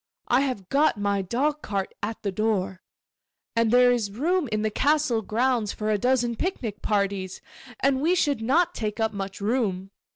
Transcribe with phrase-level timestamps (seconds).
[0.27, 2.81] I have got my dog cart at the door,
[3.55, 7.39] and there is room in the castle grounds for a dozen picnic parties;
[7.81, 9.91] and we should not take up much room.